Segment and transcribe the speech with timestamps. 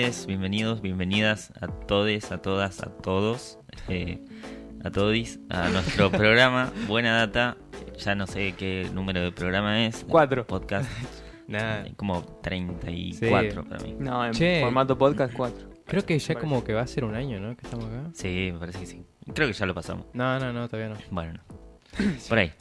[0.00, 4.24] bienvenides, bienvenidos, bienvenidas a todes, a todas, a todos, eh,
[4.82, 7.58] a todis, a nuestro programa Buena Data.
[7.98, 10.06] Ya no sé qué número de programa es.
[10.08, 10.46] Cuatro.
[10.46, 10.90] Podcast.
[11.48, 11.84] Nada.
[11.96, 13.68] Como 34 Sí.
[13.68, 13.96] para mí.
[13.98, 14.62] No, en Che.
[14.62, 15.68] formato podcast 4.
[15.84, 17.54] Creo que ya como que va a ser un año, ¿no?
[17.54, 18.08] Que estamos acá.
[18.14, 19.04] Sí, me parece que sí.
[19.34, 20.06] Creo que ya lo pasamos.
[20.14, 21.00] No, no, no, todavía no.
[21.10, 21.42] Bueno, no.
[22.28, 22.52] por ahí.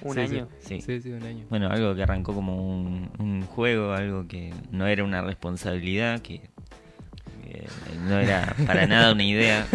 [0.00, 0.48] Un Sí, año.
[0.60, 0.80] Sí.
[0.80, 1.44] Sí, sí, un año.
[1.50, 6.48] Bueno, algo que arrancó como un, un juego, algo que no era una responsabilidad, que
[8.08, 9.66] no era para nada una idea.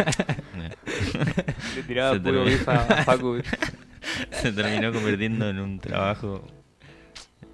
[1.76, 2.70] Le tiraba Se puro terminó.
[2.72, 3.40] a Facu.
[4.32, 6.44] Se terminó convirtiendo en un trabajo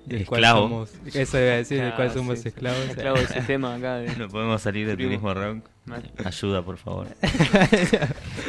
[0.07, 0.63] Del cual esclavo.
[0.87, 2.49] somos- eso iba a decir, del cual Ah, somos sí.
[2.49, 2.79] esclavos.
[2.89, 3.97] Esclavo del sistema acá.
[3.97, 4.17] De...
[4.17, 5.65] No podemos salir del turismo rock.
[5.85, 6.11] Mal.
[6.25, 7.07] Ayuda, por favor.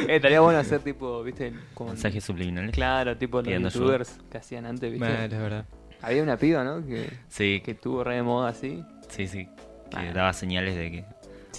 [0.08, 1.90] Eh, estaría bueno hacer tipo, viste, como...
[1.90, 2.72] Mensajes subliminales.
[2.74, 5.06] Claro, tipo los Pidiendo youtubers que hacían antes, viste.
[5.06, 5.66] Mal, es verdad.
[6.00, 6.84] Había una piba, ¿no?
[6.86, 8.82] Que, Sí, que tuvo re de moda así.
[9.08, 9.46] sí, sí.
[9.90, 10.12] Que Ah.
[10.14, 11.04] daba señales de que.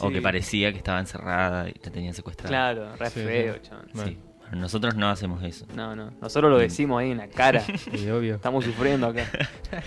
[0.01, 2.49] O que parecía que estaba encerrada y la tenían secuestrada.
[2.49, 3.55] Claro, re Sí, feo.
[3.93, 4.15] Bueno,
[4.53, 5.65] nosotros no hacemos eso.
[5.75, 6.11] No, no.
[6.21, 7.63] Nosotros lo decimos ahí en la cara.
[7.93, 8.35] Y obvio.
[8.35, 9.25] Estamos sufriendo acá.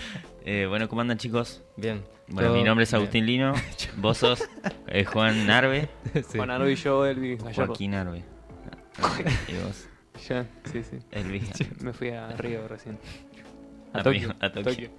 [0.47, 1.63] Eh, bueno, ¿cómo andan, chicos?
[1.75, 2.03] Bien.
[2.27, 3.01] Bueno, Todo mi nombre es bien.
[3.01, 3.53] Agustín Lino.
[3.97, 4.47] Vos sos
[4.85, 5.89] eh, Juan Narve.
[6.13, 6.37] Sí.
[6.37, 7.65] Juan Arbo y yo, Elvi Gallardo.
[7.65, 8.23] Joaquín Narve.
[9.47, 9.87] Y vos,
[10.29, 10.99] Yo, sí, sí.
[11.09, 11.41] Elvi.
[11.81, 12.99] Me fui a Río recién.
[13.91, 14.35] A A Tokio.
[14.39, 14.91] A Tokio.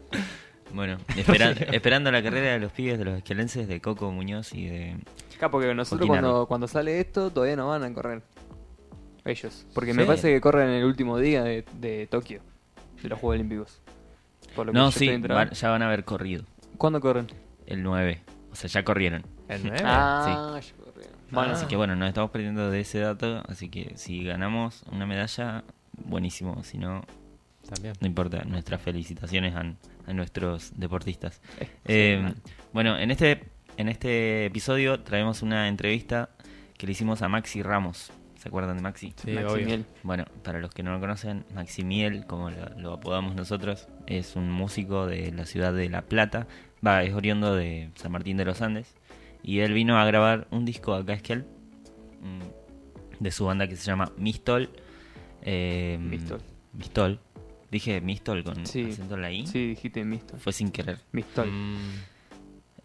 [0.75, 4.67] Bueno, espera- esperando la carrera de los pibes de los esquelenses de Coco Muñoz y
[4.67, 4.97] de.
[5.37, 8.23] Acá porque nosotros cuando, cuando sale esto todavía no van a correr.
[9.25, 9.67] Ellos.
[9.75, 10.07] Porque me Sí.
[10.07, 12.41] parece que corren el último día de, de Tokio.
[13.03, 13.81] De los Juegos Olímpicos.
[14.55, 15.07] Por lo que No, sí,
[15.53, 16.45] ya van a haber corrido.
[16.79, 17.27] ¿Cuándo corren?
[17.67, 18.23] El 9.
[18.53, 19.25] O sea, ya corrieron.
[19.49, 19.79] ¿El 9?
[19.85, 21.17] Ah, ya corrieron.
[21.31, 23.43] Bueno, Así que bueno, nos estamos perdiendo de ese dato.
[23.49, 26.63] Así que si ganamos una medalla, buenísimo.
[26.63, 27.03] Si no,
[27.69, 27.95] También.
[28.01, 28.45] no importa.
[28.45, 29.61] Nuestras felicitaciones a,
[30.07, 31.41] a nuestros deportistas.
[31.61, 32.35] Eh, Eh,
[32.73, 33.45] bueno, en este,
[33.77, 36.31] en este episodio traemos una entrevista
[36.77, 38.11] que le hicimos a Maxi Ramos.
[38.37, 39.13] ¿Se acuerdan de Maxi?
[39.17, 39.67] Sí, Maxi obvio.
[39.67, 39.85] Miel.
[40.03, 44.51] Bueno, para los que no lo conocen, Maximiel, como lo, lo apodamos nosotros, es un
[44.51, 46.47] músico de la ciudad de La Plata.
[46.87, 48.95] Va, es oriundo de San Martín de los Andes.
[49.43, 51.47] Y él vino a grabar un disco acá a Esquiel,
[52.21, 54.69] mm, de su banda que se llama Mistol.
[55.43, 56.41] Eh, Mistol.
[56.73, 57.21] Mistol.
[57.71, 58.85] Dije Mistol con Sí.
[58.91, 59.47] acento en la I.
[59.47, 60.39] Sí, dijiste Mistol.
[60.41, 60.99] Fue sin querer.
[61.13, 61.51] Mistol.
[61.51, 61.77] Mm,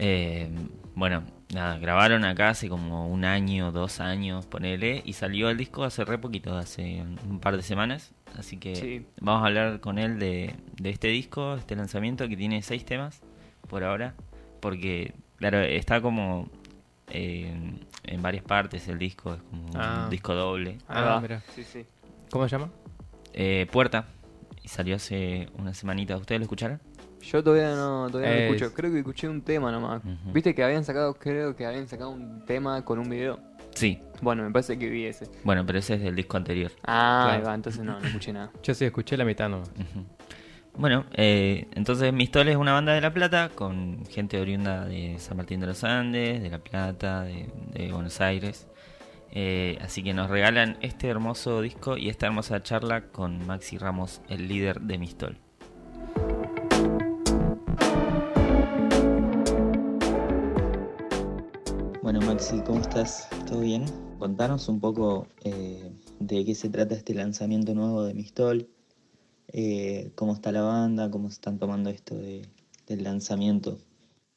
[0.04, 0.50] Eh,
[0.96, 5.84] bueno, nada, grabaron acá hace como un año, dos años, ponele, y salió el disco
[5.84, 8.12] hace re poquito, hace un par de semanas.
[8.36, 9.06] Así que Sí.
[9.20, 13.22] vamos a hablar con él de, de este disco, este lanzamiento que tiene seis temas
[13.70, 14.16] por ahora,
[14.60, 16.50] porque, claro, está como
[17.14, 17.54] eh,
[18.06, 20.04] en varias partes el disco, es como Ah.
[20.06, 20.78] un disco doble.
[20.88, 21.44] Ah, mira.
[21.54, 21.86] Sí, sí.
[22.32, 22.72] ¿Cómo se llama?
[23.34, 24.08] Eh, Puerta,
[24.64, 26.80] y salió hace una semanita, ¿ustedes lo escucharon?
[27.22, 28.74] Yo todavía no, todavía no Es- escucho.
[28.74, 30.02] Creo que escuché un tema nomás.
[30.34, 33.40] Viste que habían sacado, creo que habían sacado un tema con un video.
[33.76, 35.28] Sí, Bueno, me parece que vi ese.
[35.44, 36.72] bueno, pero ese es del disco anterior.
[36.84, 37.40] Ah, Claro.
[37.40, 38.52] ahí va, entonces no, no escuché nada.
[38.64, 39.72] Yo sí escuché la mitad nomás.
[40.74, 45.36] Bueno, eh, entonces Mistol es una banda de La Plata con gente oriunda de San
[45.38, 48.68] Martín de los Andes, de La Plata, de, de Buenos Aires.
[49.34, 54.22] Eh, así que nos regalan este hermoso disco y esta hermosa charla con Maxi Ramos,
[54.28, 55.38] el líder de Mistol.
[62.02, 63.28] Bueno, Maxi, ¿cómo estás?
[63.48, 63.86] ¿Todo bien?
[64.20, 68.68] Contanos un poco eh, de qué se trata este lanzamiento nuevo de Mistol,
[69.48, 72.48] eh, cómo está la banda, cómo están tomando esto de-
[72.88, 73.78] del lanzamiento.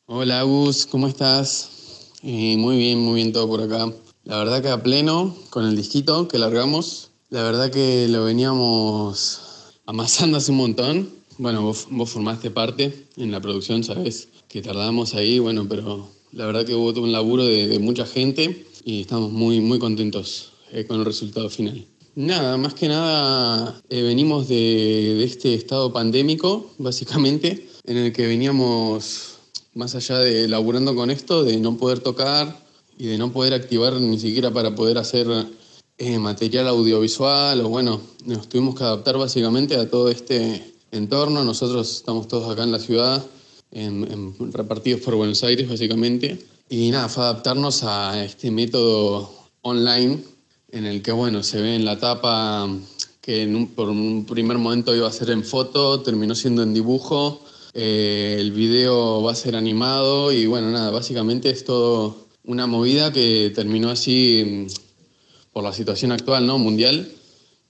[0.07, 2.13] Hola Agus, ¿cómo estás?
[2.23, 3.87] Eh, muy bien, muy bien todo por acá.
[4.25, 7.11] La verdad que a pleno con el disquito que largamos.
[7.29, 9.41] La verdad que lo veníamos
[9.85, 11.11] amasando hace un montón.
[11.37, 16.47] Bueno, vos, vos formaste parte en la producción, sabes que tardamos ahí, bueno, pero la
[16.47, 20.53] verdad que hubo todo un laburo de, de mucha gente y estamos muy, muy contentos
[20.73, 21.85] eh, con el resultado final.
[22.15, 24.55] Nada, más que nada eh, venimos de,
[25.19, 29.39] de este estado pandémico, básicamente, en el que veníamos,
[29.75, 32.64] más allá de laburando con esto, de no poder tocar
[32.99, 35.27] y de no poder activar ni siquiera para poder hacer
[35.99, 41.45] eh, material audiovisual, o bueno, nos tuvimos que adaptar básicamente a todo este entorno.
[41.45, 43.25] Nosotros estamos todos acá en la ciudad,
[43.71, 46.39] en- en- repartidos por Buenos Aires básicamente,
[46.69, 49.31] y nada, fue adaptarnos a este método
[49.63, 50.19] online
[50.73, 52.69] en el que, bueno, se ve en la tapa
[53.21, 56.75] que en un- por un primer momento iba a ser en foto, terminó siendo en
[56.75, 57.41] dibujo,
[57.73, 63.13] eh, el video va a ser animado y bueno, nada, básicamente es todo una movida
[63.13, 66.59] que terminó así mm, por la situación actual, ¿no?
[66.59, 67.09] Mundial.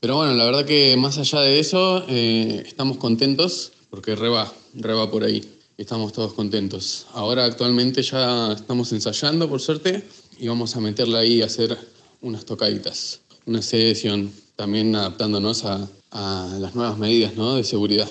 [0.00, 5.10] Pero bueno, la verdad que más allá de eso, eh, estamos contentos porque reba, reba
[5.10, 5.42] por ahí.
[5.76, 7.06] estamos todos contentos.
[7.12, 10.02] Ahora actualmente ya estamos ensayando, por suerte,
[10.38, 11.76] y vamos a meterla ahí a hacer
[12.20, 17.56] unas tocaditas, una sesión, también adaptándonos a, a las nuevas medidas ¿no?
[17.56, 18.10] de seguridad.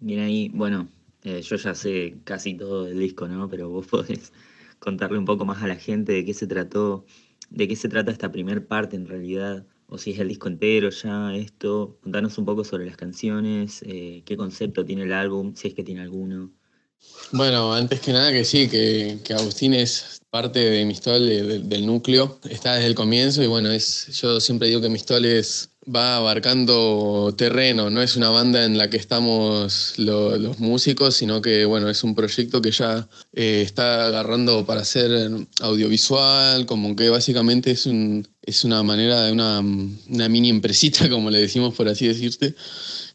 [0.00, 0.88] Bien ahí, bueno,
[1.24, 3.48] eh, yo ya sé casi todo del disco, ¿no?
[3.48, 4.32] Pero vos podés
[4.78, 7.04] contarle un poco más a la gente de qué se trató,
[7.50, 10.90] de qué se trata esta primer parte en realidad, o si es el disco entero
[10.90, 11.98] ya, esto.
[12.02, 15.84] Contanos un poco sobre las canciones, eh, qué concepto tiene el álbum, si es que
[15.84, 16.52] tiene alguno.
[17.32, 21.58] Bueno, antes que nada que sí, que, que Agustín es parte de Mistol, de- de-
[21.60, 25.75] del núcleo, está desde el comienzo y bueno, es, yo siempre digo que Mistol es,
[25.94, 31.40] va abarcando terreno, no es una banda en la que estamos lo- los músicos, sino
[31.40, 35.30] que bueno, es un proyecto que ya eh, está agarrando para hacer
[35.60, 41.30] audiovisual, como que básicamente es, un, es una manera de una, una mini empresita, como
[41.30, 42.54] le decimos por así decirte,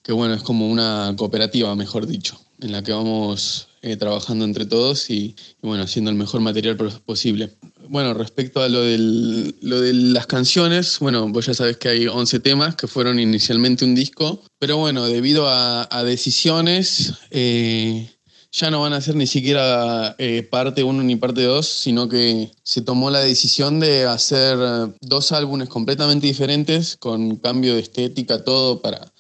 [0.03, 4.65] que bueno, es como una cooperativa, mejor dicho, en la que vamos eh, trabajando entre
[4.65, 7.51] todos y, bueno, haciendo el mejor material pos- posible.
[7.89, 12.07] Bueno, respecto a lo, del, lo de las canciones, bueno, vos ya sabés que hay
[12.07, 18.09] 11 temas que fueron inicialmente un disco, pero bueno, debido a, decisiones, eh,
[18.51, 22.51] ya no van a ser ni siquiera eh, parte 1 ni parte 2, sino que
[22.63, 24.57] se tomó la decisión de hacer
[25.01, 29.11] dos álbumes completamente diferentes, con cambio de estética, todo para,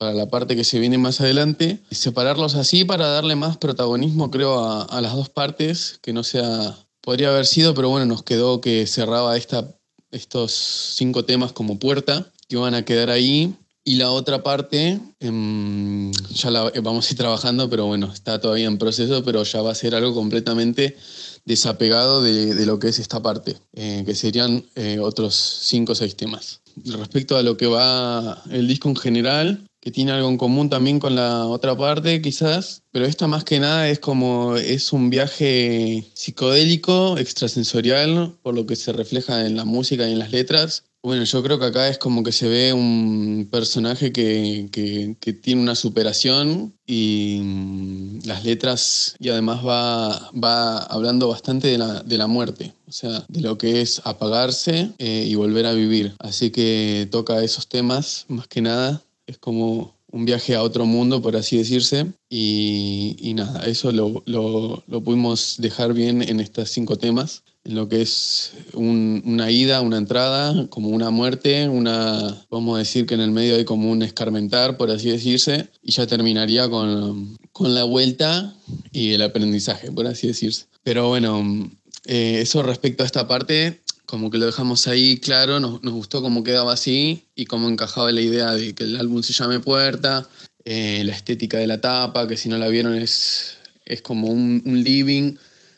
[0.00, 1.78] para la parte que se viene más adelante.
[1.90, 6.74] Separarlos así para darle más protagonismo, creo, a, a las dos partes, que no sea...
[7.02, 9.74] Podría haber sido, pero bueno, nos quedó que cerraba esta,
[10.10, 10.52] estos
[10.96, 13.54] cinco temas como puerta, que van a quedar ahí.
[13.84, 18.68] Y la otra parte, em, ya la vamos a ir trabajando, pero bueno, está todavía
[18.68, 20.96] en proceso, pero ya va a ser algo completamente
[21.44, 25.94] desapegado de, de lo que es esta parte, eh, que serían eh, otros cinco o
[25.94, 26.60] seis temas.
[26.84, 31.00] Respecto a lo que va el disco en general, que tiene algo en común también
[31.00, 36.06] con la otra parte, quizás, pero esta más que nada es como es un viaje
[36.14, 40.84] psicodélico, extrasensorial, por lo que se refleja en la música y en las letras.
[41.02, 45.62] Bueno, yo creo que acá es como que se ve un personaje que, que, tiene
[45.62, 52.18] una superación y mm, las letras y además va, va hablando bastante de la, de
[52.18, 56.14] la muerte, o sea, de lo que es apagarse eh, y volver a vivir.
[56.18, 61.22] Así que toca esos temas más que nada es como un viaje a otro mundo,
[61.22, 62.06] por así decirse.
[62.28, 67.76] Y, y nada, eso lo, lo, lo, pudimos dejar bien en estos cinco temas, en
[67.76, 73.06] lo que es un, una ida, una entrada, como una muerte, una, vamos a decir
[73.06, 77.36] que en el medio hay como un escarmentar, por así decirse, y ya terminaría con,
[77.52, 78.54] con la vuelta
[78.92, 80.66] y el aprendizaje, por así decirse.
[80.82, 81.70] Pero bueno,
[82.06, 86.42] eh, eso respecto a esta parte, como que lo dejamos ahí claro, nos, gustó cómo
[86.42, 90.28] quedaba así y cómo encajaba la idea de que el álbum se llame Puerta,
[90.64, 94.62] eh, la estética de la tapa, que si no la vieron es, es como un,
[94.64, 95.36] living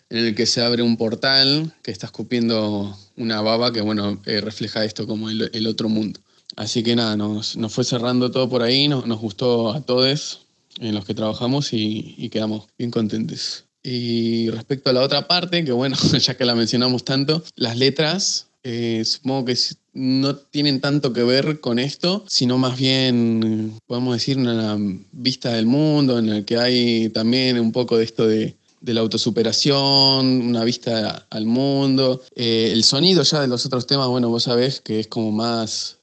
[0.08, 4.40] en el que se abre un portal que está escupiendo una baba que bueno, eh,
[4.40, 6.18] refleja esto como el, otro mundo.
[6.56, 10.40] Así que nada, nos, nos fue cerrando todo por ahí, nos, gustó a todos
[10.78, 13.66] en los que trabajamos y, y quedamos bien contentos.
[13.82, 18.46] Y respecto a la otra parte, que bueno, ya que la mencionamos tanto, las letras,
[18.62, 19.58] eh, supongo que
[19.94, 24.76] no tienen tanto que ver con esto, sino más bien, podemos decir, una
[25.10, 29.00] vista del mundo en el que hay también un poco de esto de, de la
[29.00, 32.22] autosuperación, una vista al mundo.
[32.34, 36.00] Eh, el sonido ya de los otros temas, bueno, vos sabés que es como más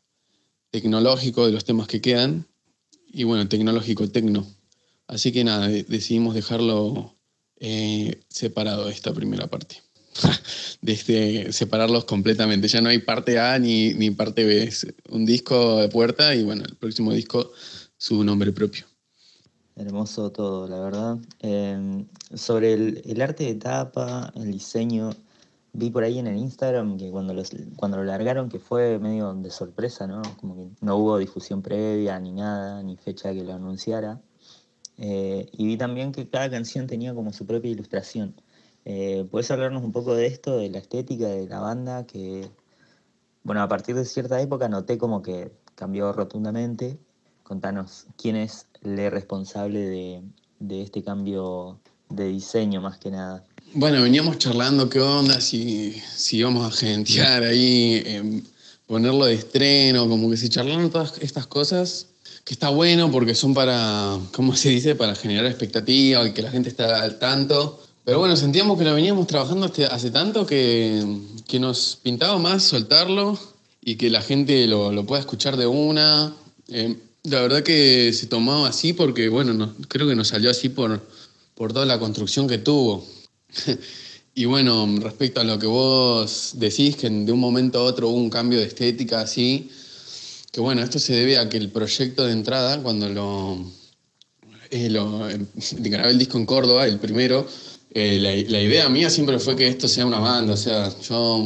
[0.71, 2.47] tecnológico de los temas que quedan.
[3.11, 4.45] Y bueno, tecnológico, tecno.
[5.07, 7.15] Así que nada, decidimos dejarlo
[8.29, 9.81] separado esta primera parte.
[10.81, 12.67] de separarlos completamente.
[12.67, 14.63] Ya no hay parte A ni, ni parte B.
[14.63, 17.51] Es un disco de puerta y bueno, el próximo disco
[17.97, 18.85] su nombre propio.
[19.75, 21.17] Hermoso todo, la verdad.
[21.39, 25.11] Eh, sobre el, el, arte de tapa, el diseño,
[25.71, 29.33] vi por ahí en el Instagram que cuando, los, cuando lo largaron que fue medio
[29.33, 30.21] de sorpresa, ¿no?
[30.39, 34.21] Como que no hubo difusión previa ni nada, ni fecha que lo anunciara.
[34.99, 38.35] Eh, y vi también que cada canción tenía como su propia ilustración.
[38.83, 42.05] Eh, ¿Puedes hablarnos un poco de esto, de la estética de la banda?
[42.05, 42.49] Que,
[43.43, 46.99] bueno, a partir de cierta época noté como que cambió rotundamente.
[47.43, 50.21] Contanos quién es el responsable de,
[50.59, 51.79] de este cambio
[52.09, 53.45] de diseño más que nada.
[53.73, 58.43] Bueno, veníamos charlando qué onda, si, si íbamos a gentear ahí, eh,
[58.87, 62.08] ponerlo de estreno, como que se charlaron todas estas cosas
[62.43, 66.51] que está bueno porque son para, ¿cómo se dice?, para generar expectativa y que la
[66.51, 67.81] gente esté al tanto.
[68.05, 71.03] Pero bueno, sentíamos que lo veníamos trabajando hace, hace tanto que,
[71.47, 73.37] que, nos pintaba más soltarlo
[73.83, 76.33] y que la gente lo, lo pueda escuchar de una.
[76.69, 80.69] Eh, la verdad que se tomaba así porque, bueno, no, creo que nos salió así
[80.69, 81.05] por,
[81.53, 83.05] por toda la construcción que tuvo.
[84.33, 88.17] y bueno, respecto a lo que vos decís, que de un momento a otro hubo
[88.17, 89.69] un cambio de estética así,
[90.51, 93.71] que bueno, esto se debe a que el proyecto de entrada, cuando lo,
[94.71, 95.39] eh, lo eh,
[95.79, 97.47] grabé el disco en Córdoba, el primero,
[97.91, 101.43] eh, la, idea mía siempre fue que esto sea una banda, o sea, yo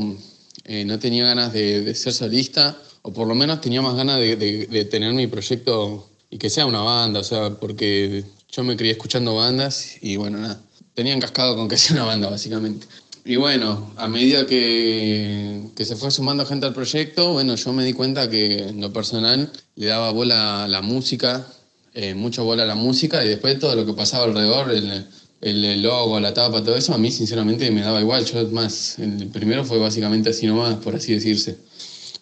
[0.65, 4.87] eh, no tenía ganas de, ser solista, o por lo menos tenía más ganas de,
[4.91, 9.35] tener mi proyecto y que sea una banda, o sea, porque yo me crié escuchando
[9.35, 10.61] bandas y bueno, nada,
[10.93, 12.87] tenía encascado con que sea una banda, básicamente.
[13.25, 17.85] Y bueno, a medida que, que se fue sumando gente al proyecto, bueno, yo me
[17.85, 21.47] di cuenta que en lo personal le daba bola a la música,
[21.93, 25.05] eh, mucho bola a la música y después todo lo que pasaba alrededor, el,
[25.39, 28.25] el, logo, la tapa, todo eso, a mí sinceramente me daba igual.
[28.25, 31.57] Yo, más, el primero fue básicamente así nomás, por así decirse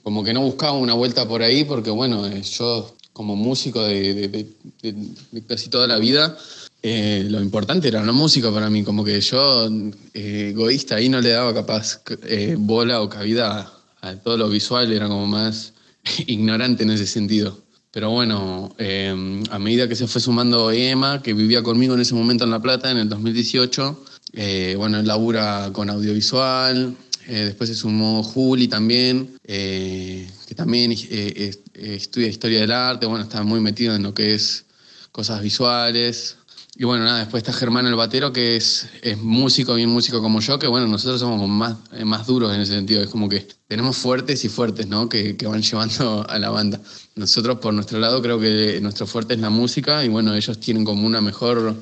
[0.03, 4.47] como que no buscaba una vuelta por ahí porque bueno, eh, yo como músico de-
[4.81, 6.35] de casi toda la vida,
[6.83, 9.69] eh, lo importante era la música para mí, como que yo
[10.13, 13.71] eh, egoísta ahí no le daba capaz eh, bola o cabida
[14.01, 15.73] a, a todo lo visual, era como más
[16.27, 17.59] ignorante en ese sentido.
[17.91, 22.15] Pero bueno, eh, a medida que se fue sumando Emma, que vivía conmigo en ese
[22.15, 26.95] momento en La Plata, en el 2018, eh, bueno, él labura con audiovisual,
[27.27, 33.43] eh, después se sumó Juli también, que también es- estudia historia del arte, bueno, está
[33.43, 34.65] muy metido en lo que es
[35.11, 36.37] cosas visuales.
[36.75, 40.39] Y bueno, nada, después está Germán el Batero, que es, es músico, bien músico como
[40.39, 43.45] yo, que bueno, nosotros somos más, eh, más duros en ese sentido, es como que
[43.67, 45.09] tenemos fuertes y fuertes, ¿no?
[45.09, 46.79] Que, que van llevando a la banda.
[47.15, 50.85] Nosotros por nuestro lado creo que nuestro fuerte es la música y bueno, ellos tienen
[50.85, 51.75] como una mejor,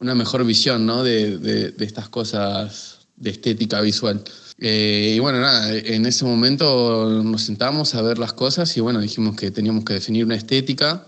[0.00, 1.02] una mejor visión, ¿no?
[1.04, 4.22] De, de- de estas cosas de estética visual.
[4.58, 9.00] Eh, y bueno, nada, en ese momento nos sentamos a ver las cosas y bueno,
[9.00, 11.06] dijimos que teníamos que definir una estética.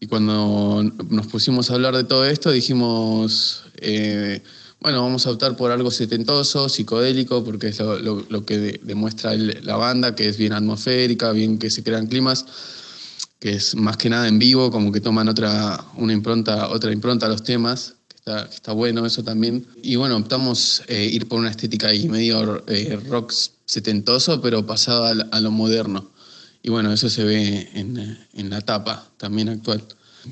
[0.00, 4.42] Y cuando nos pusimos a hablar de todo esto, dijimos, eh,
[4.80, 9.76] bueno, vamos a optar por algo setentoso, psicodélico, porque es lo, que de- demuestra la
[9.76, 12.46] banda, que es bien atmosférica, bien que se crean climas,
[13.40, 17.26] que es más que nada en vivo, como que toman otra, una impronta, otra impronta
[17.26, 19.66] a los temas, que está, bueno eso también.
[19.82, 23.32] Y bueno, optamos eh, ir por una estética ahí medio eh, rock
[23.64, 26.08] setentoso, pero pasado a, la- a lo moderno.
[26.68, 29.82] Y bueno, eso se ve en, en la tapa también actual.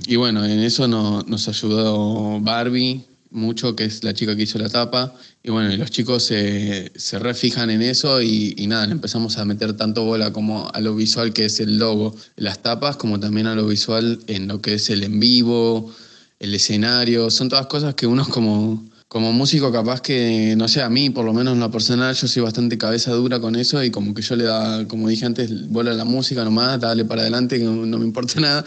[0.07, 4.59] Y bueno, en eso no- nos ayudó Barbie mucho, que es la chica que hizo
[4.59, 5.15] la tapa.
[5.43, 9.79] Y bueno, y los chicos se, se refijan en eso y, nada, empezamos a meter
[9.79, 13.55] tanto bola como a lo visual que es el logo, las tapas, como también a
[13.55, 15.91] lo visual en lo que es el en vivo,
[16.39, 17.31] el escenario.
[17.31, 21.25] Son todas cosas que uno como, como músico capaz que, no sé, a mí por
[21.25, 24.23] lo menos en lo personal yo soy bastante cabeza dura con eso y como que
[24.23, 27.65] yo le da, como dije antes, bola a la música nomás, dale para adelante, que
[27.65, 28.65] no, me importa nada.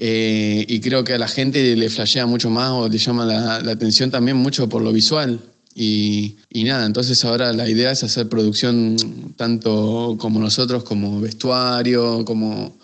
[0.00, 3.60] Eh, y creo que a la gente le flashea mucho más o le llama la,
[3.60, 5.40] la atención también mucho por lo visual.
[5.80, 8.96] Y, y nada, entonces ahora la idea es hacer producción
[9.36, 12.76] tanto como nosotros, como vestuario, como,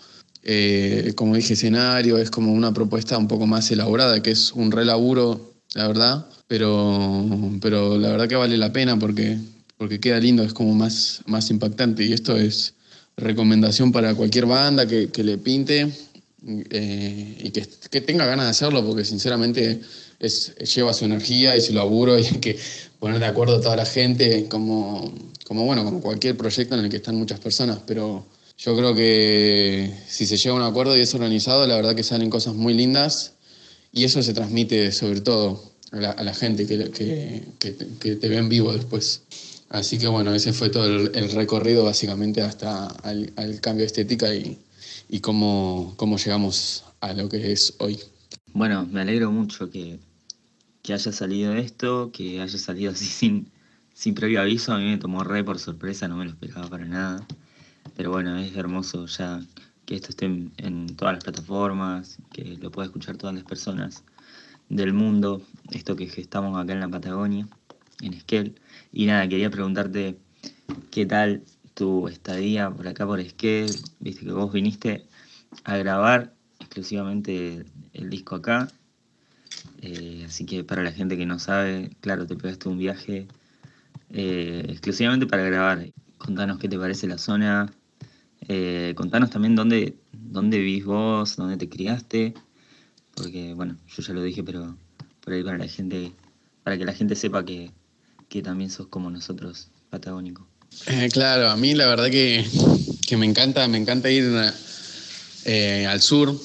[0.43, 4.71] eh, como dije, escenario, es como una propuesta un poco más elaborada, que es un
[4.71, 7.27] relaburo, la verdad, pero,
[7.61, 9.37] pero la verdad que vale la pena porque,
[9.77, 12.03] porque queda lindo, es como más, más impactante.
[12.03, 12.73] Y esto es
[13.17, 15.91] recomendación para cualquier banda que, que le pinte
[16.47, 19.81] eh, y que, que tenga ganas de hacerlo, porque sinceramente
[20.17, 22.57] es, lleva su energía y su laburo y hay que
[22.97, 25.13] poner de acuerdo a toda la gente, como,
[25.43, 28.25] como, bueno, como cualquier proyecto en el que están muchas personas, pero
[28.57, 32.03] yo creo que si se llega a un acuerdo y es organizado, la verdad que
[32.03, 33.34] salen cosas muy lindas
[33.95, 37.71] y eso se transmite sobre todo a la, gente que, que, que,
[38.17, 39.23] te- ve en vivo después.
[39.69, 43.87] Así que bueno, ese fue todo el, el recorrido básicamente hasta al, al cambio de
[43.87, 44.59] estética y,
[45.09, 47.99] y cómo, cómo llegamos a lo que es hoy.
[48.53, 49.97] Bueno, me alegro mucho que,
[50.83, 53.49] que haya salido esto, que haya salido así sin,
[53.93, 54.73] sin previo aviso.
[54.73, 57.25] A mí me tomó re por sorpresa, no me lo esperaba para nada.
[57.95, 59.41] Pero bueno, es hermoso ya
[59.85, 64.03] que esto esté en, todas las plataformas, que lo pueda escuchar todas las personas
[64.69, 67.47] del mundo, esto que gestamos acá en la Patagonia,
[68.01, 68.55] en Esquel.
[68.91, 70.17] Y nada, quería preguntarte
[70.91, 75.05] qué tal tu estadía por acá por Esquel, viste que vos viniste
[75.63, 78.67] a grabar exclusivamente el, el disco acá.
[79.81, 83.27] Eh, así que para la gente que no sabe, claro, te pegaste un viaje
[84.09, 85.91] eh, exclusivamente para grabar.
[86.17, 87.71] Contanos qué te parece la zona.
[88.47, 92.33] Eh, contanos también dónde, dónde vivís vos, dónde te criaste.
[93.15, 94.77] Porque, bueno, yo ya lo dije, pero
[95.21, 96.11] por ahí para la gente,
[96.63, 97.71] para que la gente sepa que,
[98.29, 100.47] que también sos como nosotros, patagónico.
[100.87, 102.45] Eh, claro, a mí la verdad que,
[103.07, 104.25] que me encanta, me encanta ir
[105.45, 106.37] eh, al sur.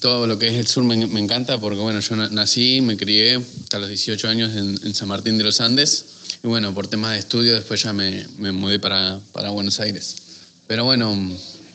[0.00, 3.36] todo lo que es el sur me, encanta porque, bueno, yo na- nací, me crié
[3.36, 6.04] hasta los 18 años en, en San Martín de los Andes.
[6.44, 10.27] Y bueno, por temas de estudio después ya me, me mudé para, para Buenos Aires.
[10.68, 11.16] Pero bueno,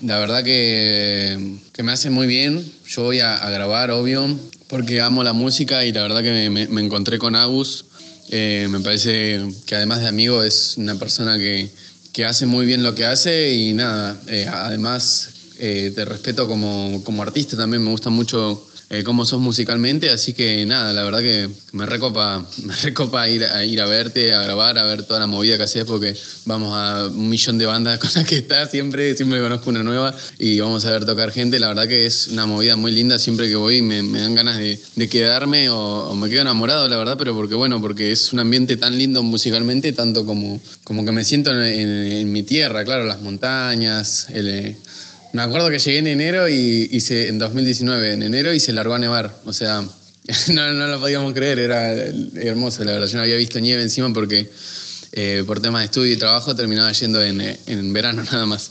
[0.03, 2.63] la verdad que, que me hace muy bien.
[2.87, 4.27] Yo voy a, grabar, obvio,
[4.67, 7.85] porque amo la música y la verdad que me, me- me encontré con Agus.
[8.29, 11.71] Eh, me parece que además de amigo es una persona que,
[12.13, 17.01] que hace muy bien lo que hace y nada, eh, además eh, te respeto como,
[17.03, 21.21] como artista también, me gusta mucho eh, cómo sos musicalmente, así que nada, la verdad
[21.21, 25.19] que me recopa, me recopa ir a, ir a verte, a grabar, a ver toda
[25.19, 28.69] la movida que haces, porque vamos a un millón de bandas con las que estás
[28.69, 32.27] siempre, siempre conozco una nueva y vamos a ver tocar gente, la verdad que es
[32.27, 36.29] una movida muy linda, siempre que voy me, me dan ganas de, quedarme o, me
[36.29, 40.25] quedo enamorado, la verdad, pero porque bueno, porque es un ambiente tan lindo musicalmente, tanto
[40.25, 44.75] como, como que me siento en, en- en mi tierra, claro, las montañas, el...
[45.33, 48.71] me acuerdo que llegué en enero y, y se, en 2019, en enero y se
[48.71, 49.35] largó a nevar.
[49.45, 49.81] O sea,
[50.49, 53.07] no, no lo podíamos creer, era hermoso, la verdad.
[53.07, 54.49] Yo no había visto nieve encima porque
[55.11, 58.69] eh, por temas de estudio y trabajo terminaba yendo en, en verano nada más.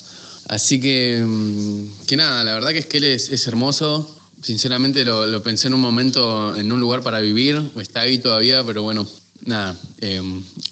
[0.48, 4.18] Así que, mm, que nada, la verdad que es que él es, es hermoso.
[4.40, 8.64] Sinceramente lo, lo pensé en un momento en un lugar para vivir, está ahí todavía,
[8.64, 9.08] pero bueno,
[9.44, 10.22] nada, eh,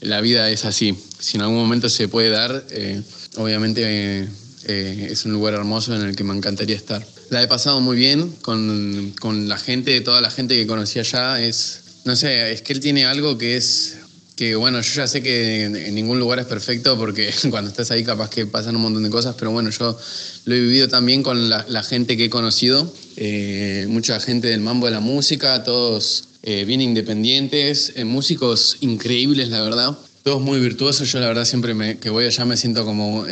[0.01, 0.97] la vida es así.
[1.19, 3.01] Si en algún momento se puede dar, eh,
[3.37, 4.29] obviamente
[4.67, 7.07] eh, eh, es un lugar hermoso en el que me encantaría estar.
[7.31, 11.41] La he pasado muy bien con, con la gente, toda la gente que conocí allá.
[11.41, 13.97] Es, no sé, es que él tiene algo que es
[14.41, 18.03] que bueno, yo ya sé que en, ningún lugar es perfecto porque cuando estás ahí
[18.03, 19.99] capaz que pasan un montón de cosas, pero bueno, yo
[20.47, 24.61] lo he vivido también con la, la gente que he conocido, eh, mucha gente del
[24.61, 30.59] mambo de la música, todos eh, bien independientes, eh, músicos increíbles, la verdad, todos muy
[30.59, 33.27] virtuosos, yo la verdad siempre me- que voy allá me siento como...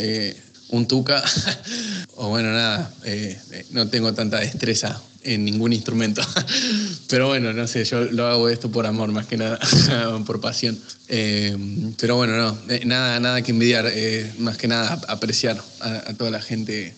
[0.71, 1.23] un tuca,
[2.17, 6.23] o bueno, nada, eh, eh, no tengo tanta destreza en ningún instrumento.
[7.09, 9.59] Pero bueno, no sé, yo lo hago esto por amor más que nada,
[10.27, 10.79] por pasión.
[11.09, 11.57] Eh,
[11.99, 13.91] pero bueno, no, eh, nada, nada que envidiar,
[14.39, 16.95] más que nada ap- apreciar a, toda la gente.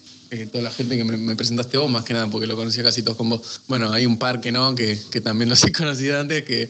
[0.50, 3.02] toda la gente que me, me presentaste vos, más que nada, porque lo conocía casi
[3.02, 3.60] todos con vos.
[3.68, 6.68] Bueno, hay un par que no, que, que también los he conocido antes, que,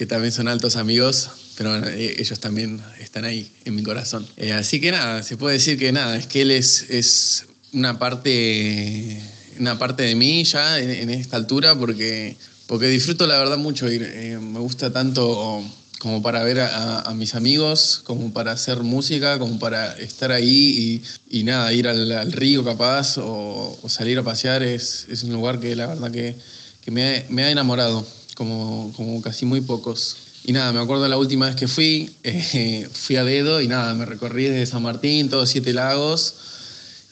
[0.00, 4.26] que también son altos amigos, pero eh, ellos también están ahí en mi corazón.
[4.38, 7.98] Eh, así que nada, se puede decir que nada, es que él es, es una
[7.98, 9.20] parte
[9.58, 12.34] una parte de mí ya en, en esta altura porque,
[12.66, 14.02] porque disfruto la verdad mucho ir.
[14.02, 15.62] Eh, me gusta tanto
[15.98, 21.02] como para ver a, a mis amigos, como para hacer música, como para estar ahí
[21.28, 24.62] y, y nada, ir al, al río capaz o, o salir a pasear.
[24.62, 26.36] Es, es un lugar que la verdad que,
[26.80, 28.06] que me, me ha enamorado,
[28.40, 30.16] como, casi muy pocos.
[30.44, 33.92] Y nada, me acuerdo la última vez que fui, eh, fui a dedo y nada,
[33.94, 36.34] me recorrí desde San Martín, todos siete lagos,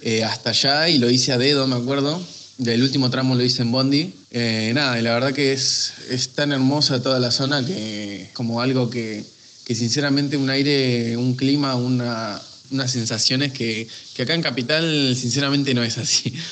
[0.01, 2.21] eh, hasta allá y lo hice a dedo, me acuerdo.
[2.57, 4.15] Del último tramo lo hice en Bondi.
[4.31, 8.61] Eh, nada, y la verdad que es, es tan hermosa toda la zona que como
[8.61, 9.23] algo que,
[9.65, 15.75] que sinceramente un aire, un clima, una, unas sensaciones que, que acá en Capital sinceramente
[15.75, 16.33] no es así.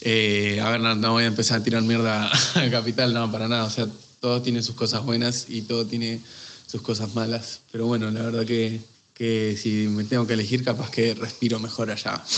[0.00, 3.48] Eh, a ver, no, no voy a empezar a tirar mierda a Capital, no, para
[3.48, 3.64] nada.
[3.64, 3.88] O sea,
[4.20, 6.20] todo tiene sus cosas buenas y todo tiene
[6.66, 7.60] sus cosas malas.
[7.72, 8.80] Pero bueno, la verdad que,
[9.14, 12.22] que si me tengo que elegir, capaz que respiro mejor allá.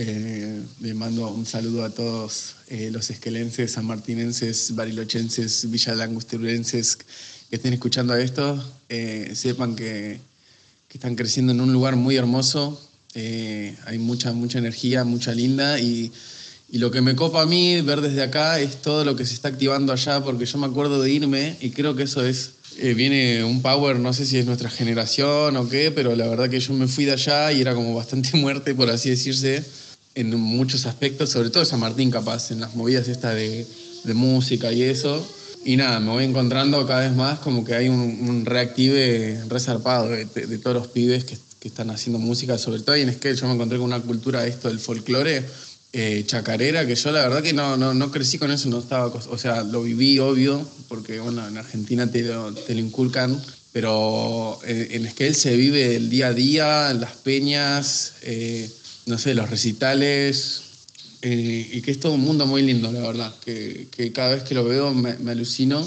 [0.00, 6.94] Eh, le mando un saludo a todos eh, los esquelenses, sanmartinenses, barilochenses, villalangusterulenses
[7.50, 8.62] que estén escuchando a esto.
[8.88, 10.20] Eh, sepan que,
[10.86, 12.80] que, están creciendo en un lugar muy hermoso.
[13.14, 15.80] Eh, hay mucha, mucha energía, mucha linda.
[15.80, 16.12] Y,
[16.70, 19.34] y, lo que me copa a mí ver desde acá es todo lo que se
[19.34, 22.52] está activando allá, porque yo me acuerdo de irme y creo que eso es.
[22.80, 26.48] Eh, viene un power, no sé si es nuestra generación o qué, pero la verdad
[26.48, 29.64] que yo me fui de allá y era como bastante muerte, por así decirse
[30.18, 33.64] en muchos aspectos, sobre todo San Martín capaz, en las movidas estas de,
[34.02, 35.24] de, música y eso.
[35.64, 40.08] Y nada, me voy encontrando cada vez más como que hay un, un reactive resarpado
[40.08, 43.12] de, de, de, todos los pibes que, que, están haciendo música, sobre todo y en
[43.12, 45.44] Skate yo me encontré con una cultura de esto del folclore,
[45.98, 49.06] eh, chacarera, que yo la verdad que no, no, no, crecí con eso, no estaba,
[49.06, 55.10] o sea, lo viví obvio, porque bueno, en Argentina te lo, inculcan, pero en, en
[55.10, 58.70] Skate se vive el día a día, las peñas, eh,
[59.06, 60.62] no sé, los recitales,
[61.20, 64.54] eh, y que es todo un mundo muy lindo, la verdad, que, cada vez que
[64.54, 65.84] lo veo me, alucino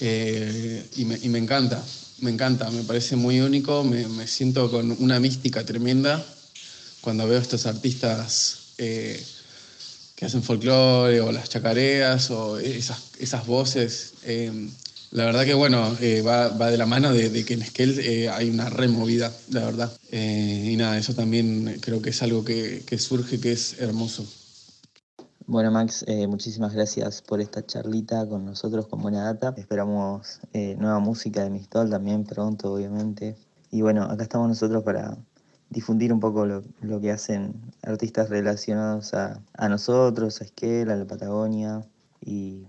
[0.00, 1.84] eh, y, me, encanta,
[2.20, 6.24] me encanta, me parece muy único, me, me, siento con una mística tremenda
[7.02, 9.22] cuando veo estos artistas eh,
[10.16, 14.14] que hacen folclore o las chacareas o esas, esas voces.
[14.24, 14.70] eh,
[15.10, 17.98] la verdad que bueno, eh, va, va, de la mano de, que en Esquel
[18.32, 19.92] hay una removida, la verdad.
[20.12, 24.24] Y nada, eso también creo que es algo que, que, surge, que es hermoso.
[25.46, 29.52] Bueno, Max, muchísimas gracias por esta charlita con nosotros con Buena Data.
[29.56, 33.34] Esperamos nueva música de Mistol también pronto, obviamente.
[33.72, 35.18] Y bueno, acá estamos nosotros para
[35.70, 41.06] difundir un poco lo, que hacen artistas relacionados a, a nosotros, a Esquel, a la
[41.06, 41.86] Patagonia.
[42.20, 42.66] Y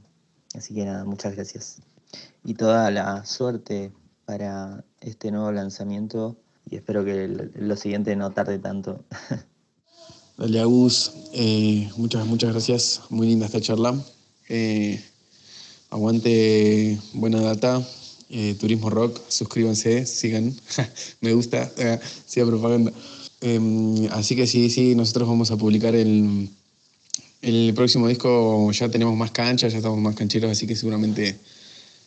[0.56, 1.82] así que nada, muchas gracias.
[2.44, 3.92] Y toda la suerte
[4.26, 6.38] para este nuevo lanzamiento.
[6.70, 9.04] Y espero que lo, lo siguiente no tarde tanto.
[10.38, 13.02] Dale, Agus, eh, muchas, muchas gracias.
[13.10, 13.94] Muy linda esta charla.
[14.50, 15.00] Eh,
[15.90, 17.86] aguante buena data.
[18.32, 20.56] Eh, Turismo Rock, suscríbanse, sigan.
[21.22, 22.92] Me gusta, eh, siga propaganda.
[23.42, 26.50] Eh, así que sí, sí, nosotros vamos a publicar el,
[27.42, 28.72] el próximo disco.
[28.72, 31.38] Ya tenemos más cancha, ya estamos más cancheros, así que seguramente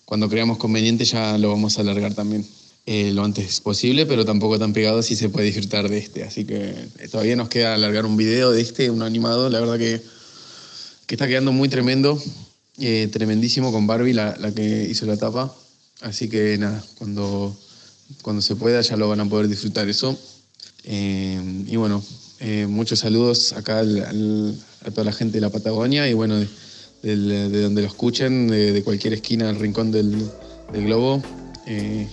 [0.04, 2.46] cuando creamos conveniente ya lo vamos a alargar también.
[2.86, 6.22] eh, lo antes posible, pero tampoco tan pegado si se puede disfrutar de este.
[6.24, 9.48] Así que eh, todavía nos queda alargar un video de este, un animado.
[9.50, 10.02] La verdad que,
[11.06, 12.22] que está quedando muy tremendo,
[12.78, 15.54] eh, tremendísimo con Barbie, la, la que hizo la tapa.
[16.00, 17.56] Así que nada, cuando,
[18.22, 20.18] cuando se pueda ya lo van a poder disfrutar eso.
[20.84, 22.04] Eh, y bueno,
[22.40, 26.36] eh, muchos saludos acá al- al- a toda la gente de la Patagonia y bueno,
[27.02, 30.30] de, donde lo escuchen, de, cualquier esquina del rincón del,
[30.72, 31.22] globo.
[31.66, 32.08] Eh,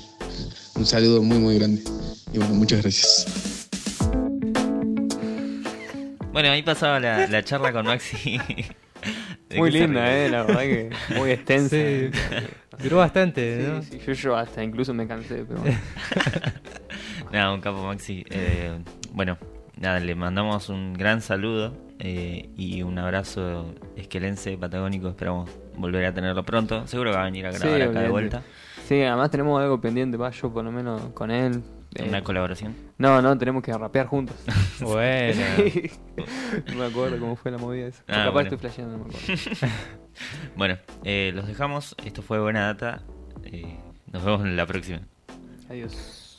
[0.76, 1.84] un saludo muy, muy grande.
[2.34, 3.26] Y bueno, muchas gracias.
[6.32, 8.40] Bueno, ahí pasaba la charla con Maxi.
[9.52, 10.26] ¿De Muy linda, ríe?
[10.26, 11.76] eh, la verdad que muy extensa.
[11.76, 12.10] Sí.
[12.84, 13.82] Duró bastante, Sí, ¿no?
[13.84, 15.78] sí, yo, yo hasta incluso me cansé, pero bueno.
[17.32, 18.24] Nada, un capo Maxi.
[18.30, 18.72] Eh,
[19.12, 19.38] bueno,
[19.78, 25.10] nada, le mandamos un gran saludo eh, y un abrazo esquelense, patagónico.
[25.10, 26.88] Esperamos volver a tenerlo pronto.
[26.88, 28.42] Seguro que va a venir a Sí, grabar acá de vuelta.
[28.88, 31.62] Sí, además tenemos algo pendiente, va, yo por lo menos con él.
[31.96, 32.76] Eh, Una colaboración.
[32.98, 34.36] no, no, tenemos que rapear juntos.
[34.82, 35.42] Bueno.
[36.68, 38.02] no me acuerdo cómo fue la movida esa.
[38.08, 38.50] Ah, Capaz bueno.
[38.50, 39.68] estoy flasheando, no me acuerdo.
[40.56, 41.96] Bueno, eh, los dejamos.
[42.04, 43.02] Esto fue Buena Data.
[43.46, 43.78] Eh,
[44.12, 45.02] nos vemos en la próxima.
[45.70, 46.38] Adiós.